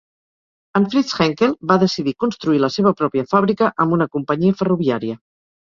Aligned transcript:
En 0.79 0.87
Fritz 0.93 1.11
Henkel 1.25 1.53
va 1.73 1.77
decidir 1.83 2.15
construir 2.25 2.63
la 2.65 2.71
seva 2.77 2.95
pròpia 3.03 3.29
fàbrica 3.37 3.71
amb 3.87 3.99
una 4.01 4.11
companyia 4.19 4.59
ferroviària. 4.65 5.23